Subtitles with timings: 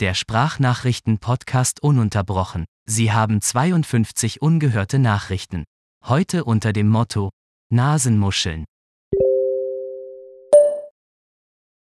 [0.00, 2.64] der Sprachnachrichten-Podcast ununterbrochen.
[2.86, 5.64] Sie haben 52 ungehörte Nachrichten.
[6.04, 7.30] Heute unter dem Motto
[7.70, 8.64] Nasenmuscheln.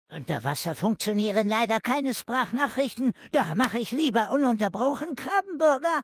[0.10, 3.12] Unter Wasser funktionieren leider keine Sprachnachrichten.
[3.34, 6.02] Da mache ich lieber ununterbrochen Krabbenburger.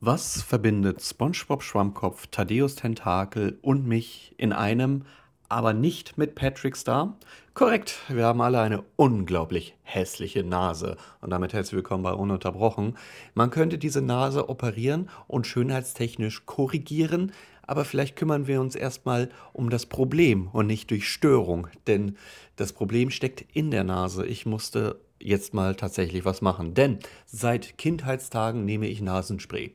[0.00, 5.06] Was verbindet SpongeBob Schwammkopf, Thaddeus Tentakel und mich in einem,
[5.48, 7.16] aber nicht mit Patrick Star?
[7.54, 10.96] Korrekt, wir haben alle eine unglaublich hässliche Nase.
[11.20, 12.96] Und damit herzlich willkommen bei Ununterbrochen.
[13.34, 19.68] Man könnte diese Nase operieren und schönheitstechnisch korrigieren, aber vielleicht kümmern wir uns erstmal um
[19.68, 22.16] das Problem und nicht durch Störung, denn
[22.56, 24.24] das Problem steckt in der Nase.
[24.24, 29.74] Ich musste jetzt mal tatsächlich was machen, denn seit Kindheitstagen nehme ich Nasenspray.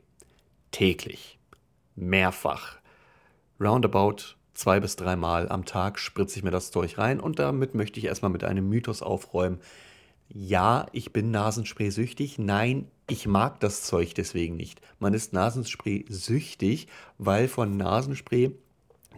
[0.72, 1.38] Täglich,
[1.96, 2.80] mehrfach,
[3.62, 8.00] roundabout zwei bis dreimal am Tag spritze ich mir das Zeug rein und damit möchte
[8.00, 9.60] ich erstmal mit einem Mythos aufräumen.
[10.30, 12.38] Ja, ich bin Nasenspray süchtig.
[12.40, 14.82] Nein, ich mag das Zeug deswegen nicht.
[15.00, 18.52] Man ist Nasenspray süchtig, weil von Nasenspray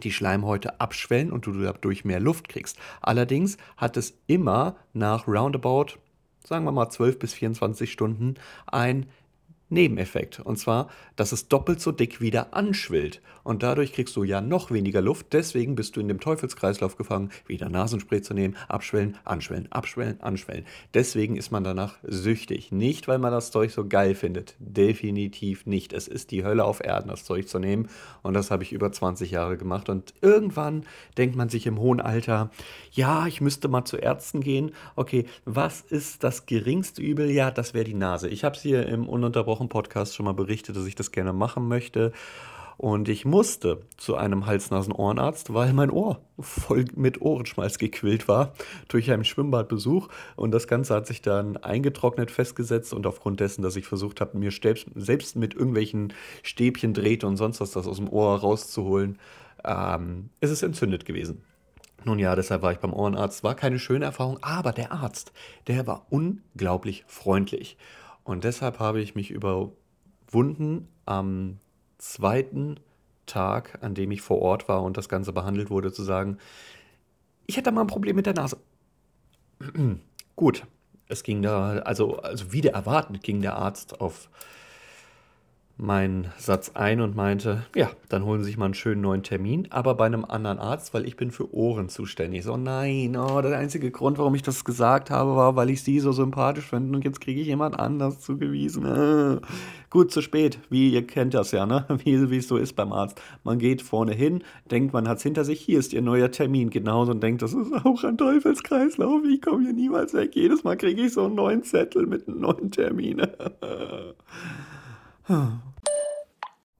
[0.02, 2.78] die Schleimhäute abschwellen und du dadurch mehr Luft kriegst.
[3.00, 5.98] Allerdings hat es immer nach roundabout,
[6.44, 8.34] sagen wir mal 12 bis 24 Stunden,
[8.66, 9.06] ein
[9.70, 10.40] Nebeneffekt.
[10.40, 13.22] Und zwar, dass es doppelt so dick wieder anschwillt.
[13.42, 15.32] Und dadurch kriegst du ja noch weniger Luft.
[15.32, 20.66] Deswegen bist du in dem Teufelskreislauf gefangen, wieder Nasenspray zu nehmen, abschwellen, anschwellen, abschwellen, anschwellen.
[20.92, 22.70] Deswegen ist man danach süchtig.
[22.72, 24.56] Nicht, weil man das Zeug so geil findet.
[24.58, 25.92] Definitiv nicht.
[25.92, 27.88] Es ist die Hölle auf Erden, das Zeug zu nehmen.
[28.22, 29.88] Und das habe ich über 20 Jahre gemacht.
[29.88, 30.84] Und irgendwann
[31.16, 32.50] denkt man sich im hohen Alter,
[32.92, 34.72] ja, ich müsste mal zu Ärzten gehen.
[34.96, 37.30] Okay, was ist das geringste Übel?
[37.30, 38.28] Ja, das wäre die Nase.
[38.28, 41.68] Ich habe es hier im ununterbrochenen Wochen-Podcast schon mal berichtet, dass ich das gerne machen
[41.68, 42.12] möchte.
[42.78, 48.54] Und ich musste zu einem Hals-Nasen-Ohrenarzt, weil mein Ohr voll mit Ohrenschmalz gequillt war
[48.88, 50.08] durch einen Schwimmbadbesuch.
[50.34, 52.94] Und das Ganze hat sich dann eingetrocknet festgesetzt.
[52.94, 57.60] Und aufgrund dessen, dass ich versucht habe, mir selbst mit irgendwelchen Stäbchen, Drähte und sonst
[57.60, 59.18] was das aus dem Ohr rauszuholen,
[59.62, 61.44] ähm, ist es entzündet gewesen.
[62.04, 63.44] Nun ja, deshalb war ich beim Ohrenarzt.
[63.44, 65.32] War keine schöne Erfahrung, aber der Arzt,
[65.66, 67.76] der war unglaublich freundlich.
[68.24, 71.58] Und deshalb habe ich mich überwunden, am
[71.98, 72.78] zweiten
[73.26, 76.38] Tag, an dem ich vor Ort war und das Ganze behandelt wurde, zu sagen,
[77.46, 78.58] ich hätte mal ein Problem mit der Nase.
[80.36, 80.66] Gut,
[81.08, 84.30] es ging da, also, also wieder erwartend ging der Arzt auf
[85.80, 89.66] meinen Satz ein und meinte, ja, dann holen Sie sich mal einen schönen neuen Termin,
[89.70, 92.44] aber bei einem anderen Arzt, weil ich bin für Ohren zuständig.
[92.44, 96.00] So, nein, oh, der einzige Grund, warum ich das gesagt habe, war, weil ich Sie
[96.00, 98.84] so sympathisch finde und jetzt kriege ich jemand anders zugewiesen.
[98.84, 99.40] Äh.
[99.88, 101.84] Gut, zu spät, wie ihr kennt das ja, ne?
[102.04, 103.20] wie, wie es so ist beim Arzt.
[103.42, 106.70] Man geht vorne hin, denkt, man hat es hinter sich, hier ist Ihr neuer Termin,
[106.70, 110.36] genauso und denkt, das ist auch ein Teufelskreislauf, ich komme hier niemals weg.
[110.36, 113.22] Jedes Mal kriege ich so einen neuen Zettel mit einem neuen Termin.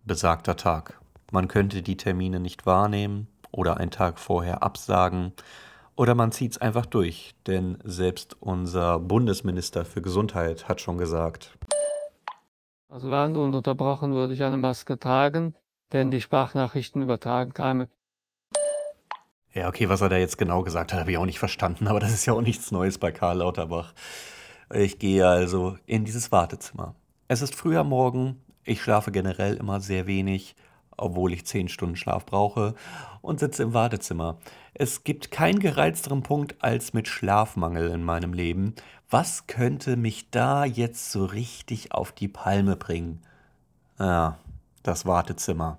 [0.05, 0.99] Besagter Tag.
[1.31, 5.33] Man könnte die Termine nicht wahrnehmen oder einen Tag vorher absagen
[5.95, 11.59] oder man zieht es einfach durch, denn selbst unser Bundesminister für Gesundheit hat schon gesagt.
[12.89, 15.55] Also während unterbrochen würde ich eine Maske tragen,
[15.93, 17.89] denn die Sprachnachrichten übertragen keine.
[19.53, 22.01] Ja, okay, was er da jetzt genau gesagt hat, habe ich auch nicht verstanden, aber
[22.01, 23.93] das ist ja auch nichts Neues bei Karl Lauterbach.
[24.73, 26.95] Ich gehe also in dieses Wartezimmer.
[27.29, 30.55] Es ist früher Morgen, ich schlafe generell immer sehr wenig,
[30.97, 32.75] obwohl ich zehn Stunden Schlaf brauche
[33.21, 34.39] und sitze im Wartezimmer.
[34.75, 38.75] Es gibt keinen gereizteren Punkt als mit Schlafmangel in meinem Leben.
[39.09, 43.23] Was könnte mich da jetzt so richtig auf die Palme bringen?
[43.99, 44.39] Ja,
[44.85, 45.79] das Wartezimmer.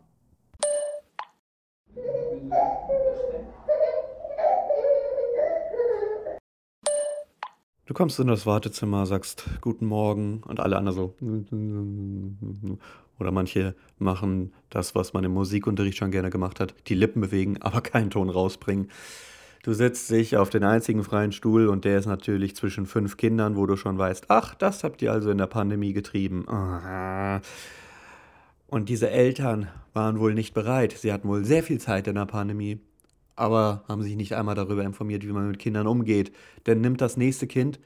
[7.92, 12.78] Du kommst in das Wartezimmer, sagst Guten Morgen und alle anderen so.
[13.20, 17.58] Oder manche machen das, was man im Musikunterricht schon gerne gemacht hat, die Lippen bewegen,
[17.62, 18.90] aber keinen Ton rausbringen.
[19.64, 23.58] Du setzt dich auf den einzigen freien Stuhl und der ist natürlich zwischen fünf Kindern,
[23.58, 26.46] wo du schon weißt, ach, das habt ihr also in der Pandemie getrieben.
[28.68, 30.94] Und diese Eltern waren wohl nicht bereit.
[30.94, 32.80] Sie hatten wohl sehr viel Zeit in der Pandemie
[33.36, 36.32] aber haben sich nicht einmal darüber informiert, wie man mit Kindern umgeht.
[36.66, 37.80] Denn nimmt das nächste Kind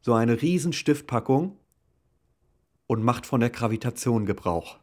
[0.00, 1.56] so eine riesen Stiftpackung
[2.86, 4.78] und macht von der Gravitation Gebrauch.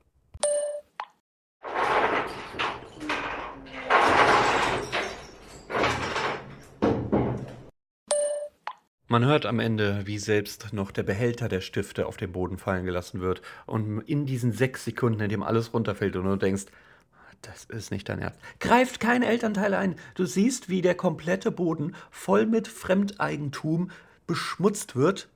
[9.09, 12.85] Man hört am Ende, wie selbst noch der Behälter der Stifte auf den Boden fallen
[12.85, 13.41] gelassen wird.
[13.65, 16.65] Und in diesen sechs Sekunden, in dem alles runterfällt und du denkst,
[17.41, 18.39] das ist nicht dein Ernst.
[18.59, 19.95] Greift keine Elternteile ein.
[20.15, 23.91] Du siehst, wie der komplette Boden voll mit Fremdeigentum
[24.25, 25.29] beschmutzt wird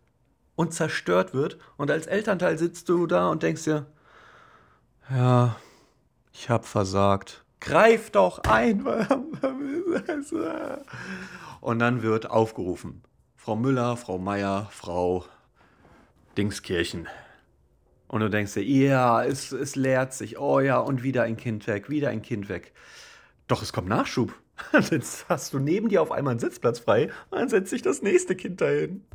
[0.56, 1.58] und zerstört wird.
[1.78, 3.86] Und als Elternteil sitzt du da und denkst dir,
[5.10, 5.56] ja,
[6.34, 7.44] ich hab versagt.
[7.60, 8.86] Greif doch ein.
[11.62, 13.04] Und dann wird aufgerufen.
[13.36, 15.26] Frau Müller, Frau Meier, Frau
[16.38, 17.08] Dingskirchen.
[18.12, 20.38] Und du denkst dir, ja, es, es leert sich.
[20.38, 22.74] Oh ja, und wieder ein Kind weg, wieder ein Kind weg.
[23.48, 24.34] Doch es kommt Nachschub.
[24.92, 28.36] Jetzt hast du neben dir auf einmal einen Sitzplatz frei dann setzt sich das nächste
[28.36, 29.06] Kind dahin.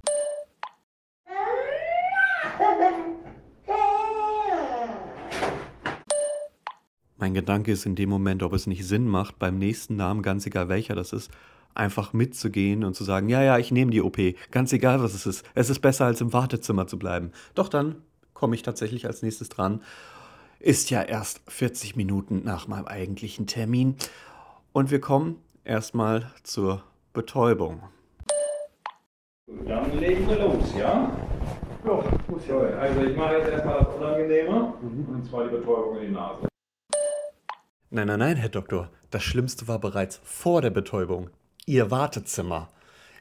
[7.19, 10.46] Mein Gedanke ist in dem Moment, ob es nicht Sinn macht, beim nächsten Namen, ganz
[10.46, 11.31] egal welcher das ist,
[11.75, 14.16] einfach mitzugehen und zu sagen, ja, ja, ich nehme die OP,
[14.50, 15.44] ganz egal was es ist.
[15.54, 17.32] Es ist besser, als im Wartezimmer zu bleiben.
[17.54, 17.96] Doch dann
[18.37, 19.83] komme ich tatsächlich als nächstes dran.
[20.61, 23.97] Ist ja erst 40 Minuten nach meinem eigentlichen Termin.
[24.73, 26.83] Und wir kommen erstmal zur
[27.15, 27.83] Betäubung.
[29.67, 31.11] Dann legen wir los, ja?
[31.85, 32.59] Ja, muss ja.
[32.59, 36.49] Also ich mache jetzt erstmal das Unangenehme, und zwar die Betäubung in die Nase.
[37.91, 38.91] Nein, nein, nein, Herr Doktor.
[39.11, 41.31] Das Schlimmste war bereits vor der Betäubung.
[41.65, 42.69] Ihr Wartezimmer.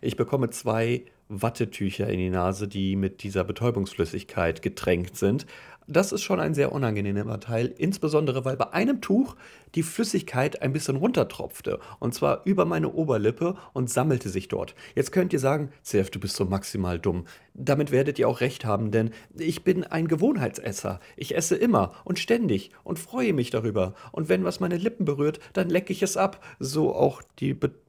[0.01, 5.45] Ich bekomme zwei Wattetücher in die Nase, die mit dieser Betäubungsflüssigkeit getränkt sind.
[5.87, 9.35] Das ist schon ein sehr unangenehmer Teil, insbesondere weil bei einem Tuch
[9.75, 14.73] die Flüssigkeit ein bisschen runtertropfte und zwar über meine Oberlippe und sammelte sich dort.
[14.95, 17.25] Jetzt könnt ihr sagen, CF, du bist so maximal dumm.
[17.53, 20.99] Damit werdet ihr auch recht haben, denn ich bin ein Gewohnheitsesser.
[21.17, 23.93] Ich esse immer und ständig und freue mich darüber.
[24.11, 26.43] Und wenn was meine Lippen berührt, dann lecke ich es ab.
[26.57, 27.84] So auch die Betäubungsflüssigkeit,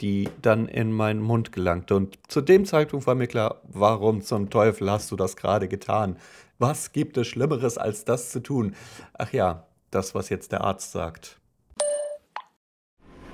[0.00, 1.96] die dann in meinen Mund gelangte.
[1.96, 6.16] Und zu dem Zeitpunkt war mir klar, warum zum Teufel hast du das gerade getan?
[6.58, 8.74] Was gibt es Schlimmeres, als das zu tun?
[9.14, 11.38] Ach ja, das, was jetzt der Arzt sagt.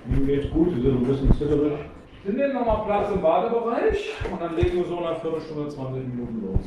[0.06, 1.78] Mir geht's gut, wir sind ein bisschen zitterig.
[2.24, 6.42] Wir nehmen nochmal Platz im Badebereich und dann legen wir so nach Viertelstunde, 20 Minuten
[6.46, 6.60] los.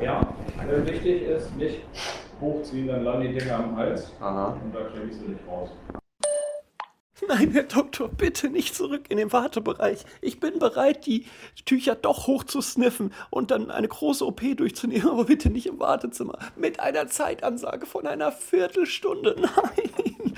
[0.00, 0.20] Ja,
[0.60, 1.80] äh, wichtig ist, nicht
[2.40, 4.56] hochziehen, dann landen die Dinger am Hals Aha.
[4.64, 5.70] und da kriegst du dich raus.
[7.28, 10.04] Nein, Herr Doktor, bitte nicht zurück in den Wartebereich.
[10.20, 11.26] Ich bin bereit, die
[11.64, 16.38] Tücher doch hochzusniffen und dann eine große OP durchzunehmen, aber bitte nicht im Wartezimmer.
[16.56, 19.36] Mit einer Zeitansage von einer Viertelstunde.
[19.40, 20.34] Nein.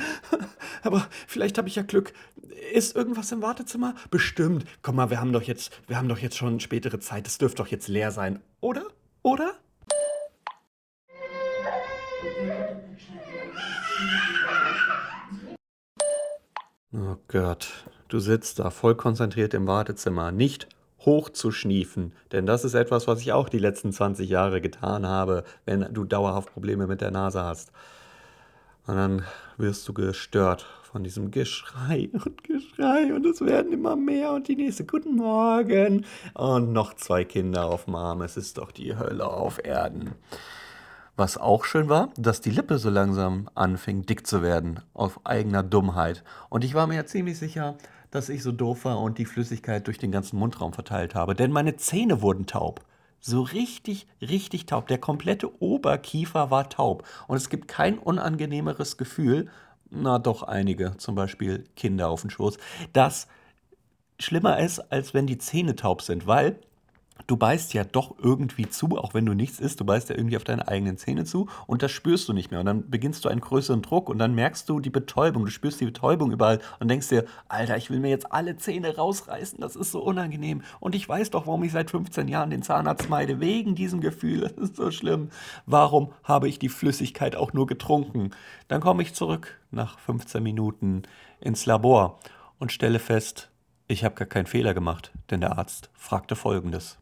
[0.83, 2.13] Aber vielleicht habe ich ja Glück.
[2.73, 3.95] Ist irgendwas im Wartezimmer?
[4.11, 4.65] Bestimmt.
[4.83, 7.27] Komm mal, wir haben doch jetzt, wir haben doch jetzt schon spätere Zeit.
[7.27, 8.85] Es dürfte doch jetzt leer sein, oder?
[9.23, 9.55] Oder?
[17.39, 17.69] Gott,
[18.09, 20.69] du sitzt da voll konzentriert im Wartezimmer, nicht
[21.01, 25.93] hochzuschniefen, denn das ist etwas, was ich auch die letzten 20 Jahre getan habe, wenn
[25.93, 27.73] du dauerhaft Probleme mit der Nase hast.
[28.87, 29.23] Und dann
[29.59, 34.57] wirst du gestört von diesem Geschrei und Geschrei und es werden immer mehr und die
[34.57, 38.23] nächste Guten Morgen und noch zwei Kinder auf dem Arm.
[38.23, 40.13] Es ist doch die Hölle auf Erden.
[41.19, 45.63] Was auch schön war, dass die Lippe so langsam anfing dick zu werden, auf eigener
[45.63, 46.23] Dummheit.
[46.51, 47.79] Und ich war mir ja ziemlich sicher,
[48.11, 51.35] dass ich so doof war und die Flüssigkeit durch den ganzen Mundraum verteilt habe.
[51.35, 52.85] Denn meine Zähne wurden taub.
[53.19, 54.89] So richtig, richtig taub.
[54.89, 57.03] Der komplette Oberkiefer war taub.
[57.29, 59.49] Und es gibt kein unangenehmeres Gefühl,
[59.89, 62.59] na doch einige, zum Beispiel Kinder auf dem Schoß,
[62.93, 63.27] das
[64.21, 66.59] schlimmer ist, als wenn die Zähne taub sind, weil
[67.27, 70.37] du beißt ja doch irgendwie zu, auch wenn du nichts isst, du beißt ja irgendwie
[70.37, 72.61] auf deine eigenen Zähne zu und das spürst du nicht mehr.
[72.61, 75.81] Und dann beginnst du einen größeren Druck und dann merkst du die Betäubung, du spürst
[75.81, 79.77] die Betäubung überall und denkst dir, Alter, ich will mir jetzt alle Zähne rausreißen, das
[79.77, 80.63] ist so unangenehm.
[80.81, 84.41] Und ich weiß doch, warum ich seit 15 Jahren den Zahnarzt meide, wegen diesem Gefühl,
[84.41, 85.31] das ist so schlimm.
[85.67, 88.31] Warum habe ich die Flüssigkeit auch nur getrunken?
[88.69, 91.03] Dann komme ich zurück nach 15 Minuten
[91.41, 92.19] ins Labor
[92.59, 93.51] und stelle fest,
[93.89, 96.99] ich habe gar keinen Fehler gemacht, denn der Arzt fragte folgendes.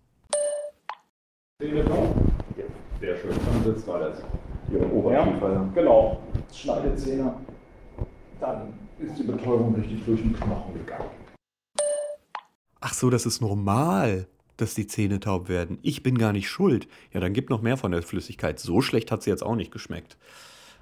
[1.60, 2.16] Zähne taub?
[2.56, 2.64] Ja.
[2.98, 4.18] Sehr schön, dann sitzt alles.
[4.72, 5.70] Ihre Oberkiefer, ja.
[5.72, 6.20] Genau.
[6.52, 7.32] Schneidezähne.
[8.40, 11.10] Dann ist die Betäubung richtig durch den Knochen gegangen.
[12.80, 15.78] Ach so, das ist normal, dass die Zähne taub werden.
[15.82, 16.88] Ich bin gar nicht schuld.
[17.12, 18.58] Ja, dann gib noch mehr von der Flüssigkeit.
[18.58, 20.16] So schlecht hat sie jetzt auch nicht geschmeckt.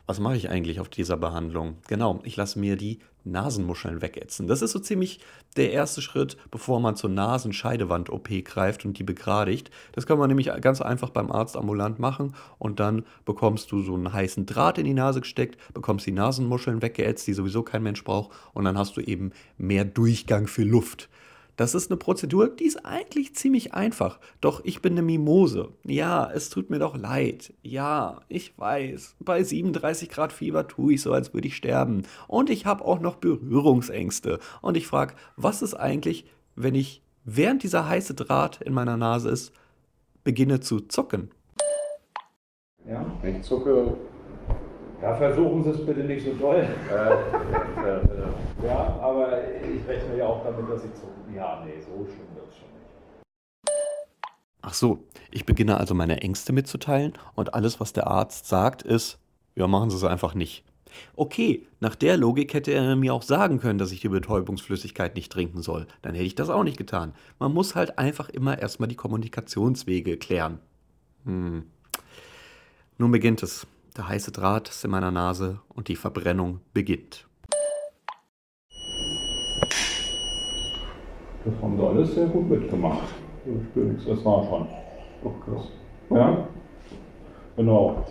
[0.07, 1.77] Was mache ich eigentlich auf dieser Behandlung?
[1.87, 4.49] Genau, ich lasse mir die Nasenmuscheln wegätzen.
[4.49, 5.21] Das ist so ziemlich
[5.57, 9.71] der erste Schritt, bevor man zur Nasenscheidewand-OP greift und die begradigt.
[9.93, 13.95] Das kann man nämlich ganz einfach beim Arzt ambulant machen und dann bekommst du so
[13.95, 18.03] einen heißen Draht in die Nase gesteckt, bekommst die Nasenmuscheln weggeätzt, die sowieso kein Mensch
[18.03, 21.09] braucht und dann hast du eben mehr Durchgang für Luft.
[21.57, 24.19] Das ist eine Prozedur, die ist eigentlich ziemlich einfach.
[24.41, 25.69] Doch ich bin eine Mimose.
[25.85, 27.53] Ja, es tut mir doch leid.
[27.63, 29.17] Ja, ich weiß.
[29.21, 32.03] Bei 37 Grad Fieber tue ich so, als würde ich sterben.
[32.27, 34.39] Und ich habe auch noch Berührungsängste.
[34.63, 36.25] Und ich frage, was ist eigentlich,
[36.57, 39.53] wenn ich während dieser heiße Draht in meiner Nase ist,
[40.25, 41.31] beginne zu zucken.
[42.87, 43.05] Ja?
[43.21, 43.97] Wenn ich zucke,
[45.03, 46.65] Ja, versuchen Sie es bitte nicht so doll.
[46.91, 51.35] äh, äh, äh, Ja, aber ich rechne ja auch damit, dass Sie zucken.
[51.35, 53.75] Ja, nee, so schlimm wird es schon nicht.
[54.63, 59.19] Ach so, ich beginne also meine Ängste mitzuteilen und alles, was der Arzt sagt, ist,
[59.57, 60.65] ja, machen Sie es einfach nicht.
[61.17, 65.33] Okay, nach der Logik hätte er mir auch sagen können, dass ich die Betäubungsflüssigkeit nicht
[65.33, 65.89] trinken soll.
[66.03, 67.13] Dann hätte ich das auch nicht getan.
[67.41, 70.61] Man muss halt einfach immer erstmal die Kommunikationswege klären.
[71.25, 71.65] Hm.
[72.99, 73.67] Nun beginnt es.
[73.95, 77.29] Der heiße Draht ist in meiner Nase und die Verbrennung beginnt.
[81.45, 83.09] Das haben Sie alles sehr gut mitgemacht.
[83.45, 84.67] Ich spüre nichts, das war schon.
[85.25, 85.69] Oh, krass.
[86.09, 86.49] Ja?
[87.57, 88.07] Genau.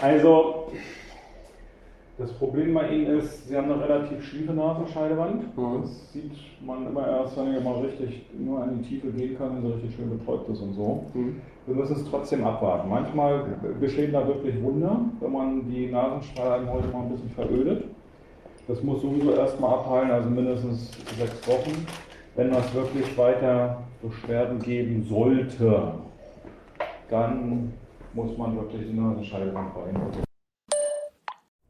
[0.00, 0.72] Also,
[2.18, 5.56] das Problem bei Ihnen ist, Sie haben eine relativ schiefe Nasenscheidewand.
[5.56, 5.82] Mhm.
[5.82, 9.56] Das sieht man immer erst, wenn er mal richtig nur in die Tiefe gehen kann,
[9.56, 11.06] wenn so richtig schön betäubt ist und so.
[11.14, 11.40] Mhm.
[11.66, 12.88] Wir müssen es trotzdem abwarten.
[12.88, 13.44] Manchmal
[13.78, 17.84] bestehen da wirklich Wunder, wenn man die Nasenschleimhäute mal ein bisschen verödet.
[18.66, 21.86] Das muss sowieso erstmal abheilen, also mindestens sechs Wochen.
[22.34, 25.92] Wenn das wirklich weiter Beschwerden geben sollte,
[27.08, 27.72] dann
[28.12, 30.27] muss man wirklich die Nasenscheidewand rein.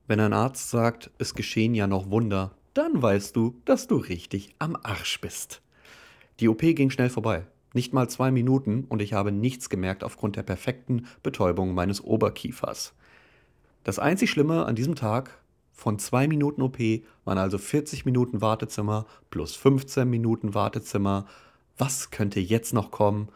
[0.08, 4.54] Wenn ein Arzt sagt, es geschehen ja noch Wunder, dann weißt du, dass du richtig
[4.58, 5.60] am Arsch bist.
[6.40, 7.44] Die OP ging schnell vorbei.
[7.74, 12.94] Nicht mal zwei Minuten und ich habe nichts gemerkt aufgrund der perfekten Betäubung meines Oberkiefers.
[13.84, 15.42] Das einzig Schlimme an diesem Tag,
[15.74, 16.78] von zwei Minuten OP
[17.26, 21.26] waren also 40 Minuten Wartezimmer plus 15 Minuten Wartezimmer.
[21.76, 23.28] Was könnte jetzt noch kommen?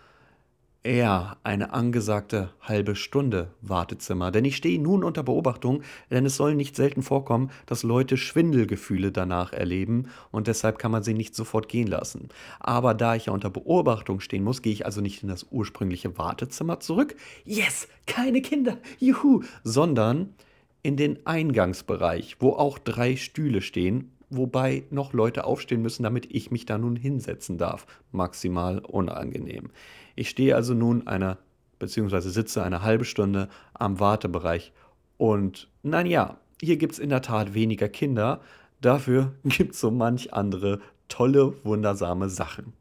[0.85, 4.33] Ja, eine angesagte halbe Stunde Wartezimmer.
[4.33, 9.13] Denn ich stehe nun unter Beobachtung, denn es soll nicht selten vorkommen, dass Leute Schwindelgefühle
[9.13, 12.31] danach erleben und deshalb kann man sie nicht sofort gehen lassen.
[12.59, 16.19] Aber da ich ja unter Beobachtung stehen muss, gehe ich also nicht in das ursprüngliche
[16.19, 17.15] Wartezimmer zurück.
[17.45, 20.35] Yes, keine Kinder, juhu, sondern
[20.83, 26.51] in den Eingangsbereich, wo auch drei Stühle stehen, wobei noch Leute aufstehen müssen, damit ich
[26.51, 27.87] mich da nun hinsetzen darf.
[28.11, 29.71] Maximal unangenehm.
[30.15, 31.39] Ich stehe also nun eine,
[31.79, 34.73] beziehungsweise sitze eine halbe Stunde am Wartebereich.
[35.17, 38.41] Und nein ja, hier gibt es in der Tat weniger Kinder,
[38.81, 42.73] dafür gibt es so manch andere tolle, wundersame Sachen.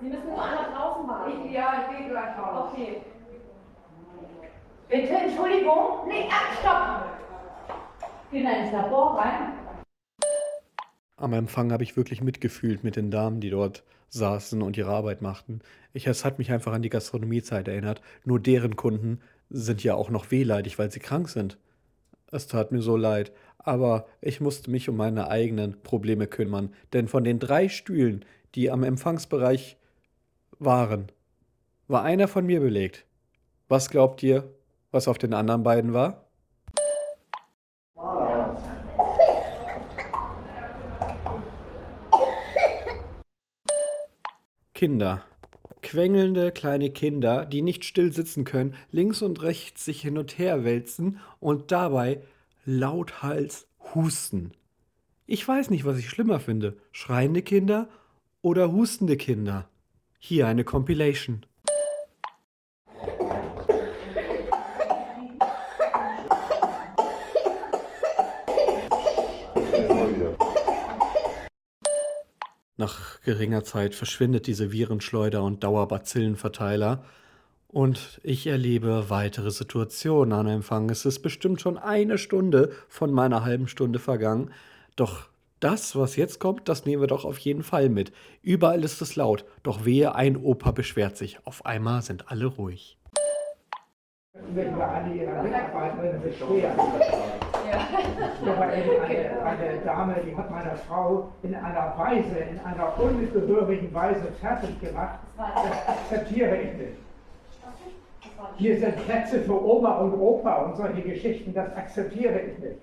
[0.00, 1.46] Sie müssen nur einmal draußen warten.
[1.46, 2.70] Ich, ja, ich gehe gleich raus.
[2.72, 3.02] Okay.
[4.88, 6.08] Bitte, Entschuldigung.
[6.08, 7.78] Nee, ah, stopp.
[8.30, 9.52] Gehen da ins Labor rein.
[11.16, 15.22] Am Empfang habe ich wirklich mitgefühlt mit den Damen, die dort saßen und ihre Arbeit
[15.22, 15.60] machten.
[15.92, 18.00] Ich, es hat mich einfach an die Gastronomiezeit erinnert.
[18.24, 21.58] Nur deren Kunden sind ja auch noch wehleidig, weil sie krank sind.
[22.30, 27.08] Es tat mir so leid, aber ich musste mich um meine eigenen Probleme kümmern, denn
[27.08, 28.24] von den drei Stühlen,
[28.54, 29.78] die am Empfangsbereich
[30.58, 31.10] waren,
[31.86, 33.06] war einer von mir belegt.
[33.68, 34.52] Was glaubt ihr,
[34.90, 36.27] was auf den anderen beiden war?
[44.78, 45.24] Kinder.
[45.82, 50.62] Quengelnde kleine Kinder, die nicht still sitzen können, links und rechts sich hin und her
[50.62, 52.22] wälzen und dabei
[52.64, 54.52] lauthals husten.
[55.26, 57.88] Ich weiß nicht, was ich schlimmer finde, schreiende Kinder
[58.40, 59.68] oder hustende Kinder.
[60.20, 61.44] Hier eine Compilation.
[72.78, 77.04] Nach geringer Zeit verschwindet diese Virenschleuder und Dauerbazillenverteiler
[77.66, 80.88] und ich erlebe weitere Situationen an Empfang.
[80.88, 84.52] Es ist bestimmt schon eine Stunde von meiner halben Stunde vergangen,
[84.94, 88.12] doch das, was jetzt kommt, das nehmen wir doch auf jeden Fall mit.
[88.42, 91.44] Überall ist es laut, doch wehe, ein Opa beschwert sich.
[91.44, 92.96] Auf einmal sind alle ruhig.
[94.54, 97.47] Wenn wir alle ihre Mitarbeiterin beschweren.
[97.70, 103.92] War eben eine, eine Dame, die hat meine Frau in einer Weise, in einer ungehörigen
[103.94, 105.18] Weise fertig gemacht.
[105.36, 106.98] Das akzeptiere ich nicht.
[108.56, 112.78] Hier sind Plätze für Oma und Opa und solche Geschichten, das akzeptiere ich nicht.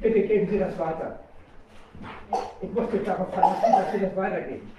[0.00, 1.20] Bitte geben Sie das weiter.
[2.60, 4.70] Ich muss mich darauf verlassen, dass Sie das weitergeben.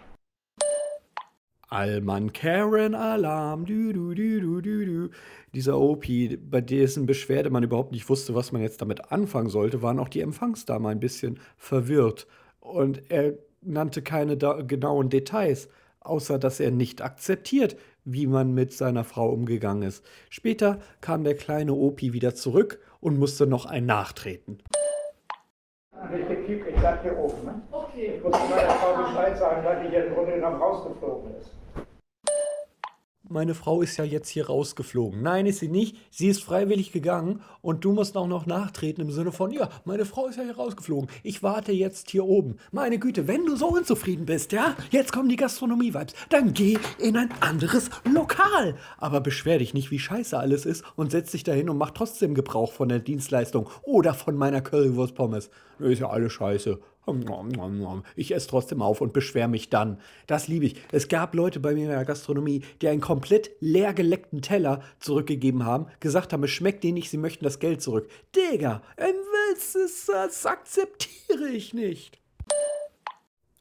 [1.70, 5.10] Allmann Karen Alarm, du, du, du, du, du, du.
[5.54, 6.06] Dieser OP,
[6.50, 10.10] bei dessen Beschwerde man überhaupt nicht wusste, was man jetzt damit anfangen sollte, waren auch
[10.10, 12.28] die Empfangsdame ein bisschen verwirrt.
[12.60, 15.70] Und er nannte keine genauen Details,
[16.02, 20.06] außer dass er nicht akzeptiert, wie man mit seiner Frau umgegangen ist.
[20.30, 24.60] Später kam der kleine OP wieder zurück und musste noch ein nachtreten.
[26.12, 27.46] Richtig, ich sag hier oben.
[27.46, 27.62] Ne?
[27.98, 31.52] Ich muss meiner Frau Bescheid sagen, dass die hier im Grunde genommen rausgeflogen ist.
[33.28, 35.24] Meine Frau ist ja jetzt hier rausgeflogen.
[35.24, 35.98] Nein, ist sie nicht.
[36.12, 40.06] Sie ist freiwillig gegangen und du musst auch noch nachtreten im Sinne von, ja, meine
[40.06, 41.10] Frau ist ja hier rausgeflogen.
[41.24, 42.58] Ich warte jetzt hier oben.
[42.72, 47.18] Meine Güte, wenn du so unzufrieden bist, ja, jetzt kommen die Gastronomie-Vibes, dann geh in
[47.18, 48.76] ein anderes Lokal.
[48.98, 52.36] Aber beschwer dich nicht, wie scheiße alles ist und setz dich dahin und mach trotzdem
[52.36, 55.50] Gebrauch von der Dienstleistung oder von meiner Currywurst-Pommes.
[55.80, 56.80] Ist ja alles scheiße.
[58.16, 60.00] Ich esse trotzdem auf und beschwer mich dann.
[60.28, 60.76] Das liebe ich.
[60.92, 65.66] Es gab Leute bei mir in der Gastronomie, die einen komplett leer geleckten Teller zurückgegeben
[65.66, 68.10] haben, gesagt haben, es schmeckt denen nicht, sie möchten das Geld zurück.
[68.36, 72.20] Digga, das akzeptiere ich nicht.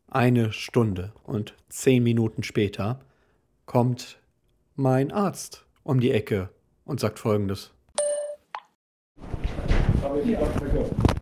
[0.08, 3.00] Eine Stunde und zehn Minuten später
[3.66, 4.18] kommt
[4.76, 6.50] mein Arzt um die Ecke
[6.84, 7.72] und sagt folgendes.
[10.02, 11.13] Habe ich vergessen?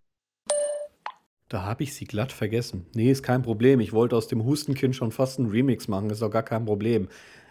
[1.52, 2.86] Da habe ich sie glatt vergessen.
[2.94, 3.78] Nee, ist kein Problem.
[3.80, 6.08] Ich wollte aus dem Hustenkind schon fast einen Remix machen.
[6.08, 7.08] Ist doch gar kein Problem.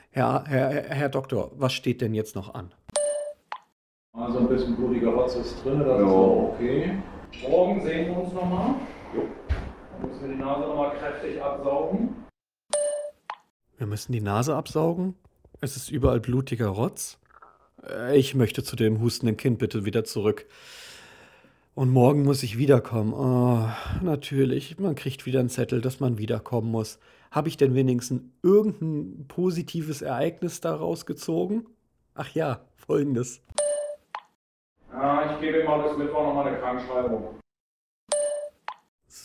[0.09, 2.73] Herr, Herr, Herr Doktor, was steht denn jetzt noch an?
[4.13, 6.97] Also ein bisschen blutiger Rotz ist drin, das ist auch okay.
[7.47, 8.73] Morgen sehen wir uns nochmal.
[9.13, 12.25] Dann müssen wir die Nase nochmal kräftig absaugen.
[13.77, 15.13] Wir müssen die Nase absaugen?
[15.59, 17.19] Es ist überall blutiger Rotz?
[17.87, 20.47] Äh, Ich möchte zu dem hustenden Kind bitte wieder zurück.
[21.73, 23.13] Und morgen muss ich wiederkommen.
[23.13, 23.65] Oh,
[24.03, 26.99] natürlich, man kriegt wieder einen Zettel, dass man wiederkommen muss.
[27.31, 31.65] Habe ich denn wenigstens irgendein positives Ereignis daraus gezogen?
[32.13, 33.41] Ach ja, folgendes.
[34.91, 37.40] Ja, ich gebe mal bis Mittwoch nochmal eine Krankschreibung.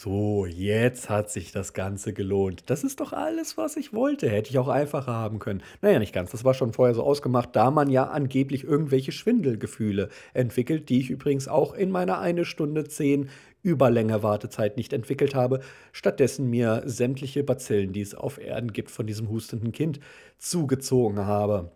[0.06, 2.70] So, jetzt hat sich das Ganze gelohnt.
[2.70, 4.28] Das ist doch alles, was ich wollte.
[4.28, 5.64] Hätte ich auch einfacher haben können.
[5.82, 6.30] Naja, nicht ganz.
[6.30, 11.10] Das war schon vorher so ausgemacht, da man ja angeblich irgendwelche Schwindelgefühle entwickelt, die ich
[11.10, 13.30] übrigens auch in meiner eine Stunde zehn
[13.64, 15.58] Überlänge Wartezeit nicht entwickelt habe,
[15.90, 19.98] stattdessen mir sämtliche Bazillen, die es auf Erden gibt, von diesem hustenden Kind
[20.38, 21.72] zugezogen habe.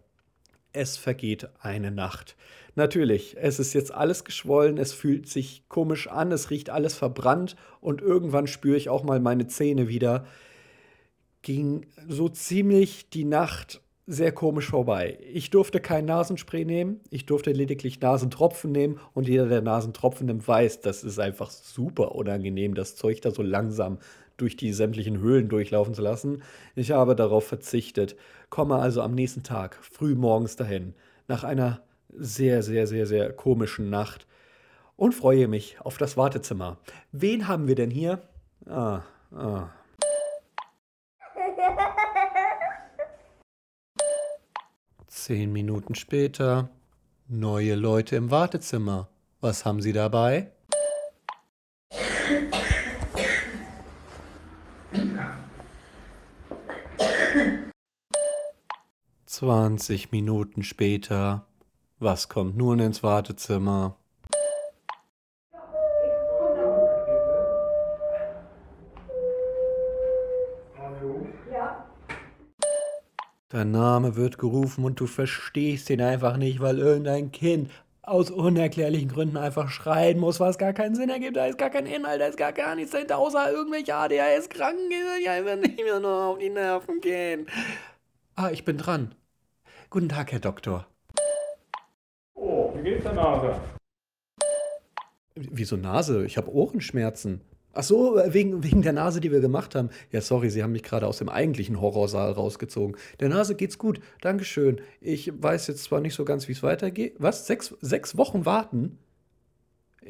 [0.72, 2.36] Es vergeht eine Nacht.
[2.74, 7.56] Natürlich, es ist jetzt alles geschwollen, es fühlt sich komisch an, es riecht alles verbrannt
[7.80, 10.24] und irgendwann spüre ich auch mal meine Zähne wieder.
[11.42, 15.18] Ging so ziemlich die Nacht sehr komisch vorbei.
[15.32, 20.46] Ich durfte kein Nasenspray nehmen, ich durfte lediglich Nasentropfen nehmen und jeder, der Nasentropfen nimmt,
[20.46, 23.98] weiß, das ist einfach super unangenehm, das Zeug da so langsam
[24.36, 26.42] durch die sämtlichen Höhlen durchlaufen zu lassen.
[26.74, 28.16] Ich habe darauf verzichtet,
[28.48, 30.94] komme also am nächsten Tag früh morgens dahin,
[31.28, 34.26] nach einer sehr, sehr, sehr, sehr komischen Nacht
[34.96, 36.78] und freue mich auf das Wartezimmer.
[37.12, 38.22] Wen haben wir denn hier?
[38.66, 39.68] Ah, ah.
[45.06, 46.70] Zehn Minuten später.
[47.28, 49.08] Neue Leute im Wartezimmer.
[49.40, 50.50] Was haben Sie dabei?
[59.26, 61.46] Zwanzig Minuten später.
[62.02, 63.94] Was kommt nun ins Wartezimmer?
[73.50, 79.10] Dein Name wird gerufen und du verstehst ihn einfach nicht, weil irgendein Kind aus unerklärlichen
[79.10, 81.36] Gründen einfach schreien muss, was gar keinen Sinn ergibt.
[81.36, 84.88] Da ist gar kein Inhalt, da ist gar, gar nichts dahinter, außer irgendwelche ADHS-Kranken,
[85.22, 87.46] die einfach nicht mehr nur auf die Nerven gehen.
[88.36, 89.14] Ah, ich bin dran.
[89.90, 90.89] Guten Tag, Herr Doktor.
[92.82, 93.60] Wie geht's der Nase?
[95.34, 96.24] Wieso Nase?
[96.24, 97.42] Ich habe Ohrenschmerzen.
[97.74, 99.90] Ach so, wegen, wegen der Nase, die wir gemacht haben.
[100.10, 102.96] Ja, sorry, Sie haben mich gerade aus dem eigentlichen Horrorsaal rausgezogen.
[103.20, 104.00] Der Nase geht's gut.
[104.22, 104.80] Dankeschön.
[105.00, 107.16] Ich weiß jetzt zwar nicht so ganz, wie es weitergeht.
[107.18, 107.46] Was?
[107.46, 108.98] Sechs, sechs Wochen warten?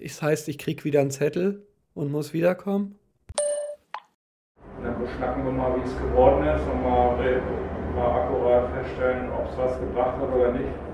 [0.00, 2.94] Das heißt, ich krieg wieder einen Zettel und muss wiederkommen?
[4.80, 7.16] Dann beschnacken wir mal, wie es geworden ist und mal,
[7.96, 10.90] mal akkurat feststellen, ob es was gebracht hat oder nicht.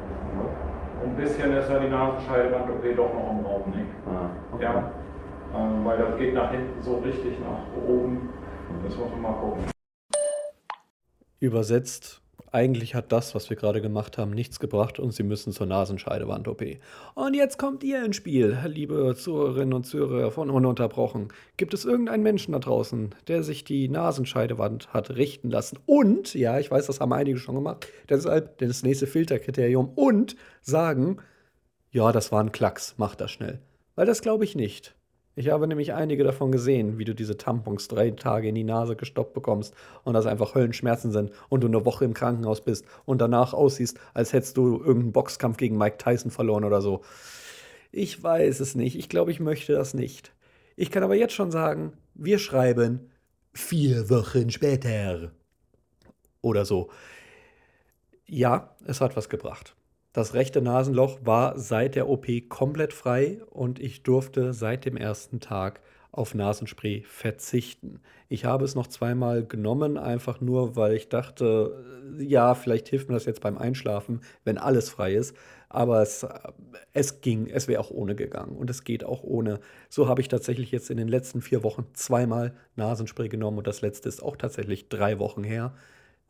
[1.03, 4.63] Ein bisschen ist ja die Nasenscheidewand-OP doch noch im Raum, nicht?
[4.63, 4.93] Ja.
[5.55, 8.29] Ähm, weil das geht nach hinten so richtig nach oben.
[8.85, 9.65] Das muss man mal gucken.
[11.39, 12.23] Übersetzt,
[12.53, 16.63] eigentlich hat das, was wir gerade gemacht haben, nichts gebracht und Sie müssen zur Nasenscheidewand-OP.
[17.15, 21.29] Und jetzt kommt ihr ins Spiel, liebe Zuhörerinnen und Zuhörer von Ununterbrochen.
[21.57, 25.79] Gibt es irgendeinen Menschen da draußen, der sich die Nasenscheidewand hat richten lassen?
[25.87, 31.19] Und, ja, ich weiß, das haben einige schon gemacht, deshalb das nächste Filterkriterium und sagen,
[31.91, 33.61] ja, das war ein Klacks, mach das schnell.
[33.97, 34.95] Weil das glaube ich nicht.
[35.39, 38.97] Ich habe nämlich einige davon gesehen, wie du diese Tampons drei Tage in die Nase
[38.97, 43.21] gestoppt bekommst und das einfach Höllenschmerzen sind und du eine Woche im Krankenhaus bist und
[43.21, 47.03] danach aussiehst, als hättest du irgendeinen Boxkampf gegen Mike Tyson verloren oder so.
[47.93, 48.99] Ich weiß es nicht.
[48.99, 50.33] Ich glaube, ich möchte das nicht.
[50.75, 53.11] Ich kann aber jetzt schon sagen, wir schreiben
[53.53, 55.33] vier Wochen später.
[56.41, 56.89] Oder so.
[58.25, 59.77] Ja, es hat was gebracht.
[60.17, 65.41] Das rechte Nasenloch war seit der OP komplett frei und ich durfte seit dem ersten
[65.41, 68.01] Tag auf Nasenspray verzichten.
[68.31, 71.85] Ich habe es noch zweimal genommen, einfach nur, weil ich dachte,
[72.19, 75.37] ja, vielleicht hilft mir das jetzt beim Einschlafen, wenn alles frei ist.
[75.69, 76.27] Aber es,
[76.95, 79.61] es ging, es wäre auch ohne gegangen und es geht auch ohne.
[79.91, 83.83] So habe ich tatsächlich jetzt in den letzten vier Wochen zweimal Nasenspray genommen und das
[83.83, 85.75] letzte ist auch tatsächlich drei Wochen her.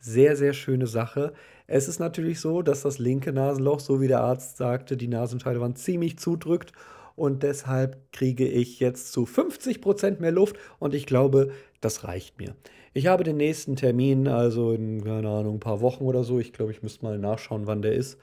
[0.06, 1.32] Sehr, sehr schöne Sache.
[1.66, 5.78] Es ist natürlich so, dass das linke Nasenloch, so wie der Arzt sagte, die Nasenscheidewand
[5.78, 6.70] ziemlich zudrückt
[7.16, 12.38] und deshalb kriege ich jetzt zu 50 Prozent mehr Luft und ich glaube, das reicht
[12.38, 12.54] mir.
[12.94, 16.38] Ich habe den nächsten Termin, also in, keine Ahnung, ein paar Wochen oder so.
[16.38, 18.16] Ich glaube, ich müsste mal nachschauen, wann der ist.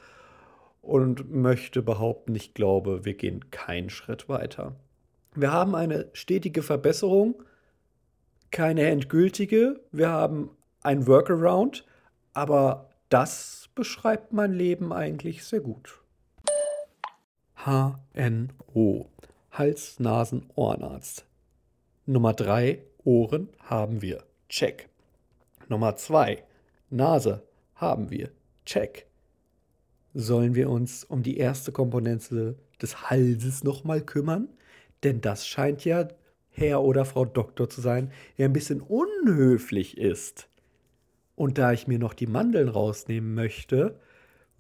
[0.82, 4.78] Und möchte behaupten, ich glaube, wir gehen keinen Schritt weiter.
[5.36, 7.44] Wir haben eine stetige Verbesserung,
[8.52, 9.82] keine endgültige.
[9.92, 10.50] Wir haben
[10.84, 11.86] ein Workaround,
[12.34, 16.02] aber das beschreibt mein Leben eigentlich sehr gut.
[17.56, 19.10] HNO,
[19.52, 21.26] Hals, Nasen, Ohrenarzt.
[22.06, 24.24] Nummer 3, Ohren haben wir.
[24.50, 24.90] Check.
[25.70, 26.44] Nummer 2,
[26.90, 27.44] Nase
[27.76, 28.30] haben wir.
[28.66, 29.08] Check.
[30.14, 34.50] Sollen wir uns um die erste Komponente des Halses nochmal kümmern?
[35.04, 36.08] Denn das scheint ja
[36.50, 40.48] Herr oder Frau Doktor zu sein, der ein bisschen unhöflich ist.
[41.36, 44.00] Und da ich mir noch die Mandeln rausnehmen möchte,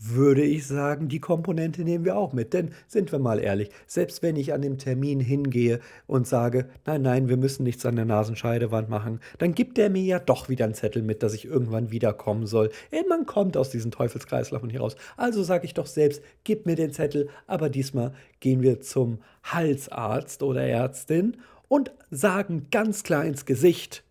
[0.06, 2.54] würde ich sagen, die Komponente nehmen wir auch mit.
[2.54, 7.04] Denn sind wir mal ehrlich, selbst wenn ich an dem Termin hingehe und sage, nein,
[7.04, 10.66] nein, wir müssen nichts an der Nasenscheidewand machen, dann gibt er mir ja doch wieder
[10.66, 12.70] einen Zettel mit, dass ich irgendwann wiederkommen soll.
[12.92, 14.96] Ey, man kommt aus diesem Teufelskreislauf hier raus.
[15.16, 20.44] Also sage ich doch selbst, gib mir den Zettel, aber diesmal gehen wir zum Halsarzt
[20.44, 24.04] oder Ärztin und sagen ganz klar ins Gesicht,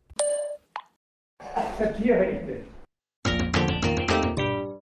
[1.55, 2.72] akzeptiere ich nicht.